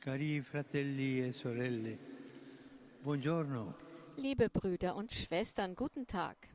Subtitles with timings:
[0.00, 1.98] Cari fratelli e sorelle,
[3.02, 3.76] buongiorno.
[4.16, 6.48] Liebe Brüder und Schwestern, guten Tag.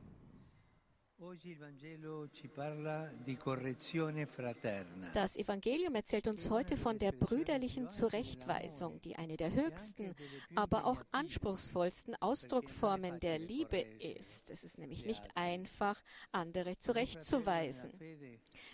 [5.14, 10.16] Das Evangelium erzählt uns heute von der brüderlichen Zurechtweisung, die eine der höchsten,
[10.56, 14.50] aber auch anspruchsvollsten Ausdruckformen der Liebe ist.
[14.50, 16.02] Es ist nämlich nicht einfach,
[16.32, 17.92] andere zurechtzuweisen.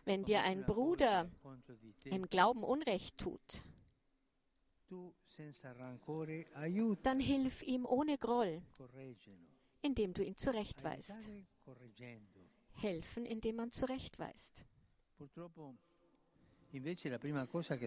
[0.07, 1.31] Wenn dir ein Bruder
[2.05, 3.67] im Glauben Unrecht tut,
[7.03, 8.63] dann hilf ihm ohne Groll,
[9.81, 11.31] indem du ihn zurechtweist.
[12.75, 14.65] Helfen, indem man zurechtweist.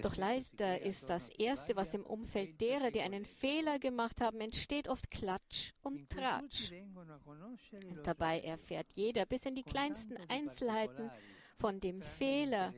[0.02, 4.88] Doch leider ist das Erste, was im Umfeld derer, die einen Fehler gemacht haben, entsteht,
[4.88, 6.72] oft Klatsch und Tratsch.
[7.88, 11.10] Und dabei erfährt jeder bis in die kleinsten Einzelheiten
[11.58, 12.74] von dem Fehler,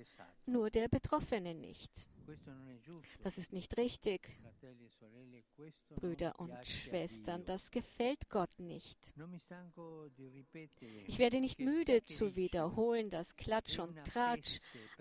[0.46, 2.08] nur der Betroffene nicht.
[3.22, 4.30] Das ist nicht richtig,
[4.62, 9.00] e Brüder und Schwestern, das gefällt Gott nicht.
[11.06, 14.60] Ich werde nicht müde zu wiederholen, dass Klatsch und Tratsch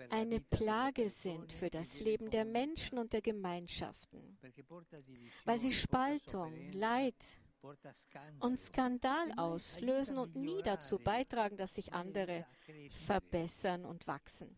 [0.09, 4.37] eine Plage sind für e das Leben der Menschen und der Gemeinschaften,
[5.45, 7.15] weil sie Spaltung, Leid
[8.39, 12.45] und Skandal auslösen und nie dazu beitragen, dass sich andere
[13.05, 14.55] verbessern und wachsen.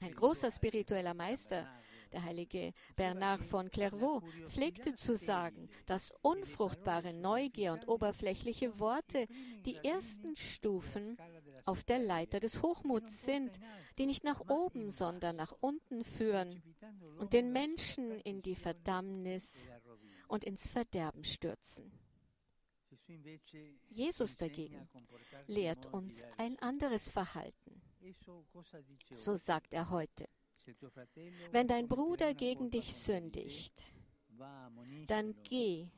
[0.00, 1.68] Ein großer spiritueller Meister,
[2.12, 9.26] der heilige Bernard von Clairvaux, pflegte zu sagen, dass unfruchtbare Neugier und oberflächliche Worte
[9.64, 11.16] die ersten Stufen
[11.64, 13.58] auf der Leiter des Hochmuts sind,
[13.98, 16.62] die nicht nach oben, sondern nach unten führen
[17.18, 19.70] und den Menschen in die Verdammnis
[20.28, 21.92] und ins Verderben stürzen.
[23.88, 24.88] Jesus dagegen
[25.46, 27.81] lehrt uns ein anderes Verhalten.
[29.14, 30.28] So sagt er heute.
[31.50, 33.82] Wenn dein Bruder gegen dich sündigt,
[35.06, 35.88] dann geh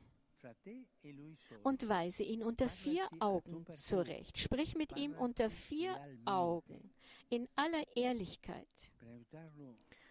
[1.63, 4.37] und weise ihn unter vier Augen zurecht.
[4.37, 6.93] Sprich mit ihm unter vier Augen
[7.29, 8.91] in aller Ehrlichkeit,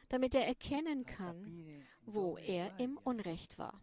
[0.09, 3.81] damit er erkennen kann, wo er im Unrecht war.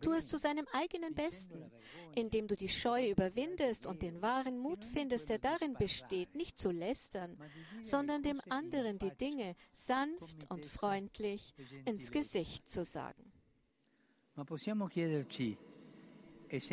[0.00, 1.70] Tu es zu seinem eigenen Besten,
[2.14, 6.70] indem du die Scheu überwindest und den wahren Mut findest, der darin besteht, nicht zu
[6.70, 7.38] lästern,
[7.82, 11.54] sondern dem anderen die Dinge sanft und freundlich
[11.84, 13.32] ins Gesicht zu sagen.
[16.50, 16.64] E?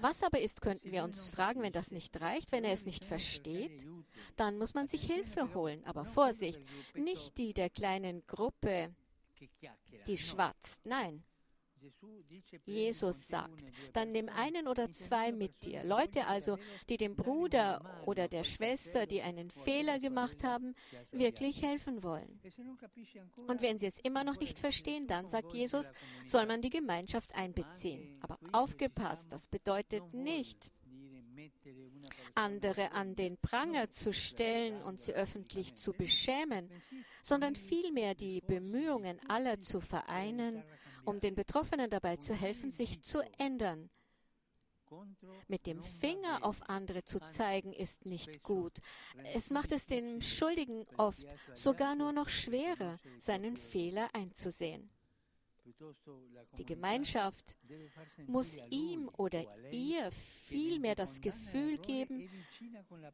[0.00, 3.04] Was aber ist, könnten wir uns fragen, wenn das nicht reicht, wenn er es nicht
[3.04, 3.86] versteht?
[4.36, 5.82] Dann muss man sich Hilfe holen.
[5.84, 6.60] Aber Vorsicht,
[6.94, 8.94] nicht die der kleinen Gruppe.
[10.06, 10.84] Die schwatzt.
[10.84, 11.24] Nein,
[12.64, 15.84] Jesus sagt, dann nimm einen oder zwei mit dir.
[15.84, 20.74] Leute also, die dem Bruder oder der Schwester, die einen Fehler gemacht haben,
[21.10, 22.40] wirklich helfen wollen.
[23.46, 25.92] Und wenn sie es immer noch nicht verstehen, dann sagt Jesus,
[26.24, 28.18] soll man die Gemeinschaft einbeziehen.
[28.20, 30.70] Aber aufgepasst, das bedeutet nicht,
[32.34, 36.70] andere an den Pranger zu stellen und sie öffentlich zu beschämen,
[37.22, 40.62] sondern vielmehr die Bemühungen aller zu vereinen,
[41.04, 43.90] um den Betroffenen dabei zu helfen, sich zu ändern.
[45.48, 48.78] Mit dem Finger auf andere zu zeigen, ist nicht gut.
[49.34, 54.90] Es macht es dem Schuldigen oft sogar nur noch schwerer, seinen Fehler einzusehen.
[56.56, 57.56] Die Gemeinschaft
[58.26, 62.28] muss ihm oder ihr vielmehr das Gefühl geben, e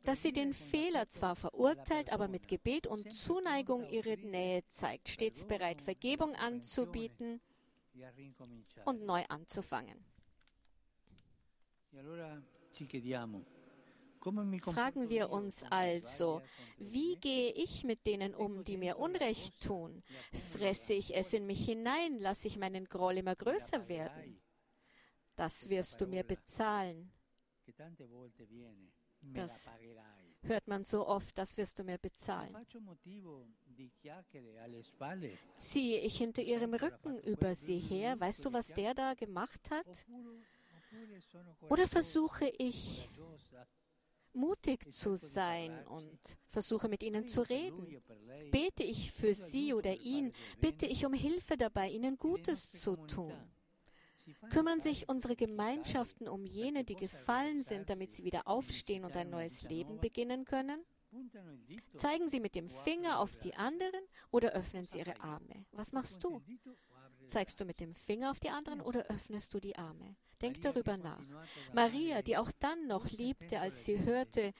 [0.04, 5.08] dass sie den e Fehler zwar verurteilt, aber mit Gebet und Zuneigung ihre Nähe zeigt,
[5.08, 7.40] stets bereit, Vergebung anzubieten
[7.94, 8.32] e
[8.84, 10.04] und neu anzufangen.
[14.74, 16.42] Fragen wir uns also,
[16.78, 20.02] wie gehe ich mit denen um, die mir Unrecht tun?
[20.52, 24.40] Fresse ich es in mich hinein, lasse ich meinen Groll immer größer werden?
[25.36, 27.12] Das wirst du mir bezahlen.
[29.32, 29.70] Das
[30.42, 32.54] hört man so oft, das wirst du mir bezahlen.
[35.56, 38.20] Ziehe ich hinter ihrem Rücken über sie her?
[38.20, 40.06] Weißt du, was der da gemacht hat?
[41.68, 43.08] Oder versuche ich
[44.34, 48.02] mutig zu sein und versuche mit ihnen zu reden?
[48.50, 50.32] Bete ich für sie oder ihn?
[50.60, 53.32] Bitte ich um Hilfe dabei, ihnen Gutes zu tun?
[54.50, 59.30] Kümmern sich unsere Gemeinschaften um jene, die gefallen sind, damit sie wieder aufstehen und ein
[59.30, 60.80] neues Leben beginnen können?
[61.94, 65.64] Zeigen sie mit dem Finger auf die anderen oder öffnen sie ihre Arme?
[65.72, 66.42] Was machst du?
[67.26, 70.16] Zeigst du mit dem Finger auf die anderen oder öffnest du die Arme?
[70.42, 71.24] Denk darüber nach.
[71.72, 74.52] Maria, die auch dann noch liebte, als sie hörte,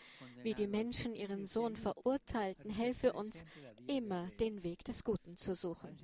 [0.42, 3.44] wie die Menschen ihren Sohn verurteilten, helfe uns
[3.86, 5.96] immer den Weg des Guten zu suchen.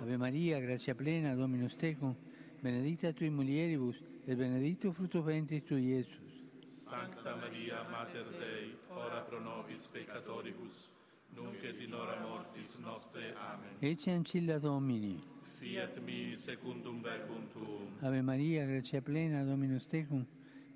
[0.00, 2.16] Ave Maria, grazia plena, Dominus tecum,
[2.62, 6.24] benedicta tui mulieribus, et benedictus fructus ventris tui, Iesus.
[6.68, 10.88] Sancta Maria, Mater Dei, ora pro nobis peccatoribus,
[11.34, 13.34] nunc et in hora mortis nostre.
[13.36, 13.76] Amen.
[13.80, 15.20] Ecce ancilla Domini.
[15.58, 17.88] Fiat mi secundum verbum tuum.
[18.00, 20.26] Ave Maria, grazia plena, Dominus tecum,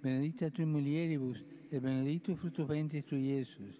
[0.00, 1.38] benedicta tui mulieribus,
[1.70, 3.76] et benedictus fructus ventris tui, Iesus.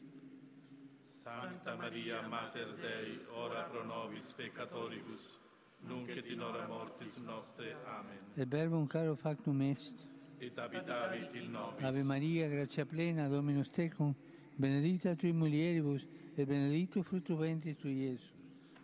[1.05, 5.39] Sancta Maria, Mater Dei, ora pro nobis peccatoribus,
[5.87, 7.75] nunc et in hora mortis nostre.
[7.87, 8.19] Amen.
[8.37, 10.07] Et verbum caro factum est.
[10.41, 11.85] Et habitavit in nobis.
[11.85, 14.15] Ave Maria, grazia plena, Dominus tecum,
[14.57, 16.07] benedicta tui mulieribus,
[16.39, 18.33] et benedictus fructus ventris tui, Iesus.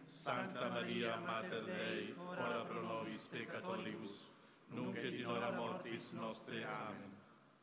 [0.08, 4.30] Sancta Maria, Mater Dei, ora pro nobis peccatoribus,
[4.70, 6.64] nunc et in hora mortis nostre.
[6.64, 7.12] Amen.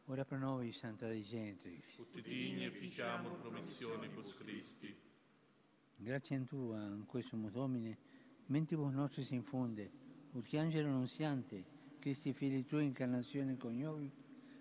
[0.05, 1.97] Ora pro nobis, Santa Dei Gentrix.
[1.97, 4.95] Ut digni efficiamur promissionibus Christi.
[5.97, 7.97] Grazie a Tua, in questo Domine,
[8.47, 9.91] mentibus nostris infunde,
[10.31, 11.63] ut che angelo nunziante,
[11.99, 14.09] Christi fili Tui incarnazione coniovi,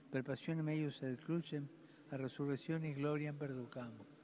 [0.08, 1.66] per passione meius ad crucem,
[2.08, 4.18] a resurrezione e gloria perducamo.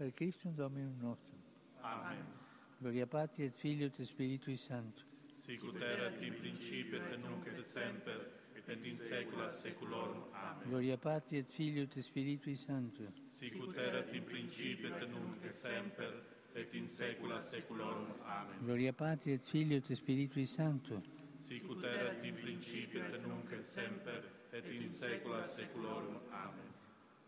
[0.00, 1.38] Per Cristo Dominum nostrum.
[1.82, 2.24] Amen.
[2.78, 5.02] Gloria Patri et Filio et Spiritui Sancto.
[5.36, 8.16] Sicut erat in principio et nunc et semper,
[8.54, 10.22] et in saecula saeculorum.
[10.32, 10.70] Amen.
[10.70, 13.12] Gloria Patri et Filio et Spiritui Sancto.
[13.28, 16.24] Sicut erat in principio et nunc et semper,
[16.54, 18.08] et in saecula saeculorum.
[18.24, 18.56] Amen.
[18.64, 21.02] Gloria Patri et Filio et Spiritui Sancto.
[21.36, 26.16] Sicut erat in principio et nunc et semper, et in saecula saeculorum.
[26.32, 26.72] Amen.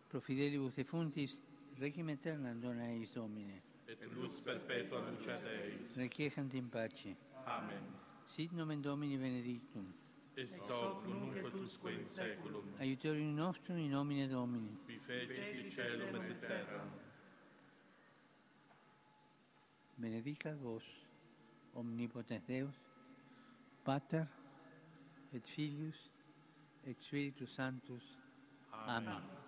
[0.09, 1.39] Pro fidelibus defuntis,
[1.79, 3.63] Requiem aeternam dona eis Domine.
[3.89, 5.97] Et lux perpetua lucet eis.
[5.97, 7.17] Requiescant in pace.
[7.47, 7.83] Amen.
[8.25, 9.93] Sit nomen Domini benedictum.
[10.37, 12.65] Et hoc nunc et usque in saeculum.
[12.81, 14.79] Aiutorium nostrum in nomine Domini.
[14.87, 16.91] Qui feci cielo et terram.
[19.97, 20.85] Benedicat vos,
[21.75, 22.75] omnipotens Deus,
[23.85, 24.27] Pater,
[25.35, 26.11] et Filius,
[26.87, 28.19] et Spiritus Sanctus.
[28.73, 29.09] Amen.
[29.09, 29.42] Amen.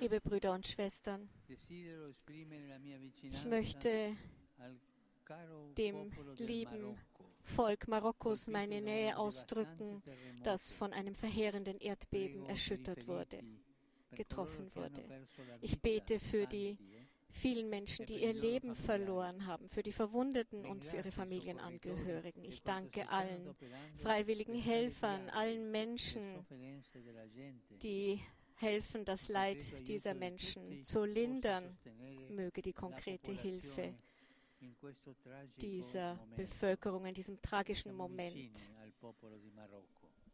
[0.00, 1.28] Liebe Brüder und Schwestern,
[3.20, 4.16] ich möchte
[5.76, 6.96] dem lieben
[7.42, 10.02] Volk Marokkos meine Nähe ausdrücken,
[10.42, 13.40] das von einem verheerenden Erdbeben erschüttert wurde,
[14.12, 15.04] getroffen wurde.
[15.60, 16.78] Ich bete für die
[17.30, 22.44] vielen Menschen, die ihr Leben verloren haben, für die Verwundeten und für ihre Familienangehörigen.
[22.44, 23.54] Ich danke allen
[23.96, 26.46] freiwilligen Helfern, allen Menschen,
[27.82, 28.20] die
[28.54, 31.78] helfen, das Leid dieser Menschen zu lindern.
[32.30, 33.94] Möge die konkrete Hilfe
[35.60, 38.70] dieser Bevölkerung in diesem tragischen Moment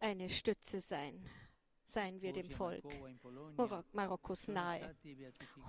[0.00, 1.23] eine Stütze sein.
[1.86, 2.84] Seien wir dem Volk
[3.56, 4.96] Marok Marokkos nahe.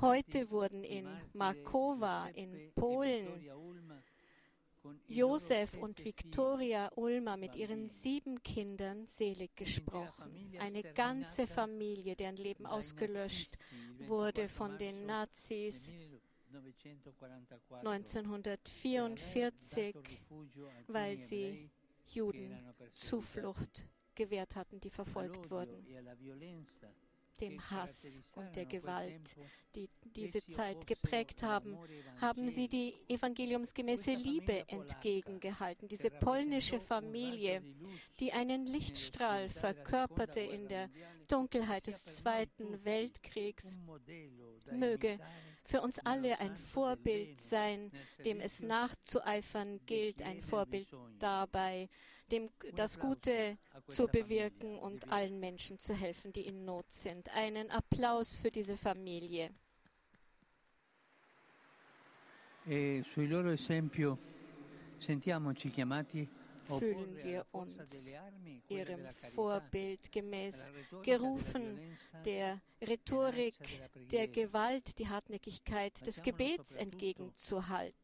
[0.02, 3.28] Heute wurden in Markowa in Polen
[5.08, 10.54] Josef und Viktoria Ulmer mit ihren sieben Kindern selig gesprochen.
[10.60, 13.58] Eine ganze Familie, deren Leben ausgelöscht
[14.08, 15.92] wurde von den Nazis.
[17.84, 19.96] 1944,
[20.88, 21.70] weil sie
[22.08, 22.58] Juden
[22.94, 23.86] Zuflucht
[24.16, 25.86] gewährt hatten, die verfolgt wurden.
[27.42, 29.36] Dem Hass und der Gewalt,
[29.76, 31.78] die diese Zeit geprägt haben,
[32.22, 35.90] haben sie die evangeliumsgemäße Liebe entgegengehalten.
[35.90, 37.62] Diese polnische Familie,
[38.22, 40.90] die einen Lichtstrahl verkörperte in der
[41.28, 43.78] Dunkelheit des Zweiten Weltkriegs,
[44.72, 45.20] möge
[45.66, 47.92] für uns alle ein Vorbild sein,
[48.24, 50.88] dem es nachzueifern gilt, ein Vorbild
[51.20, 51.90] dabei,
[52.32, 53.58] dem das Gute
[53.90, 57.30] zu bewirken und allen Menschen zu helfen, die in Not sind.
[57.36, 59.52] Einen Applaus für diese Familie.
[62.68, 64.18] E sul loro esempio
[64.98, 66.28] sentiamoci chiamati
[66.66, 68.16] fühlen wir uns
[68.70, 70.72] ihrem Vorbild gemäß
[71.04, 71.80] gerufen,
[72.26, 73.56] der Rhetorik,
[74.12, 77.96] der Gewalt, die Hartnäckigkeit des Gebets entgegenzuhalten.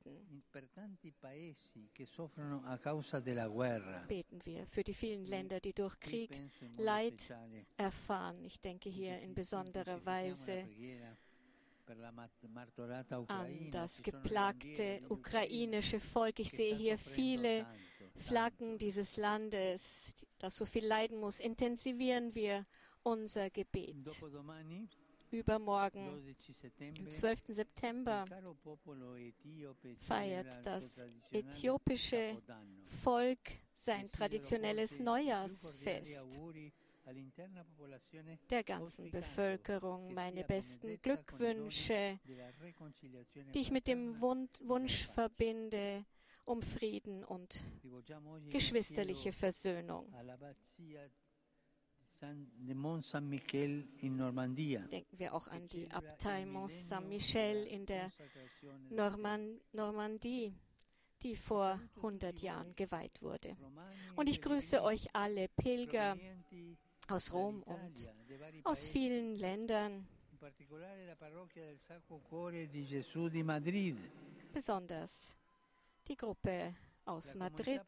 [4.08, 6.32] Beten wir für die vielen Länder, die durch Krieg
[6.77, 7.34] Leid
[7.77, 8.44] erfahren.
[8.46, 10.68] Ich denke hier in besonderer Weise
[13.27, 16.39] an das geplagte ukrainische Volk.
[16.39, 17.65] Ich sehe hier viele
[18.15, 21.39] Flaggen dieses Landes, das so viel leiden muss.
[21.39, 22.65] Intensivieren wir
[23.03, 23.95] unser Gebet.
[25.31, 26.36] übermorgen,
[27.00, 27.39] am 12.
[27.50, 28.25] September,
[29.98, 32.41] feiert das äthiopische
[32.83, 33.39] Volk
[33.74, 36.27] sein traditionelles Neujahrsfest.
[38.50, 42.20] Der ganzen Bevölkerung meine besten Glückwünsche,
[43.53, 46.05] die ich mit dem Wunsch verbinde,
[46.46, 47.63] um Frieden und
[48.50, 50.13] geschwisterliche Versöhnung.
[54.91, 58.12] Denken wir auch an die Abtei Mont Saint-Michel in der
[58.89, 60.53] Norman Normandie,
[61.24, 63.58] die vor 100 Jahren geweiht wurde.
[64.15, 66.17] Und ich grüße euch alle Pilger
[67.12, 68.10] aus Rom und
[68.63, 70.08] aus vielen Ländern,
[74.53, 75.36] besonders
[76.08, 76.75] die Gruppe
[77.06, 77.82] aus Madrid.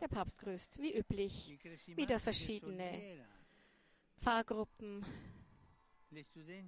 [0.00, 1.58] Der Papst grüßt wie üblich
[1.96, 3.24] wieder verschiedene
[4.18, 5.04] Pfarrgruppen,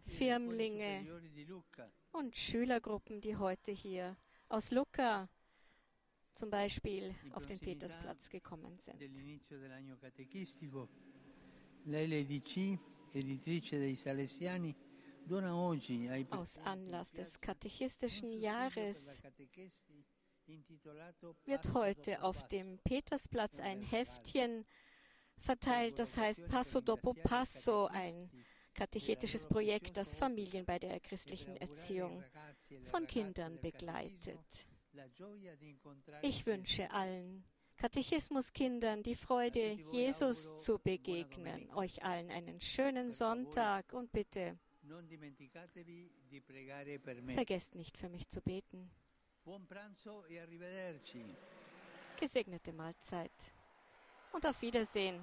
[0.07, 1.07] Firmlinge
[2.13, 4.17] und Schülergruppen, die heute hier
[4.49, 5.29] aus Lucca
[6.33, 9.01] zum Beispiel auf den Petersplatz gekommen sind.
[16.31, 19.21] Aus Anlass des katechistischen Jahres
[21.45, 24.65] wird heute auf dem Petersplatz ein Heftchen
[25.39, 28.31] verteilt, das heißt Passo dopo Passo, ein
[28.75, 32.25] katechetisches Projekt, das Familien bei der christlichen Erziehung
[32.85, 34.69] von Kindern begleitet.
[36.23, 37.45] Ich wünsche allen
[37.77, 41.71] Katechismuskindern die Freude, Jesus zu begegnen.
[41.75, 44.59] Euch allen einen schönen Sonntag und bitte
[47.35, 48.91] vergesst nicht für mich zu beten.
[49.47, 50.45] E
[52.21, 53.55] Gesegnete Mahlzeit
[54.33, 55.23] und auf Wiedersehen.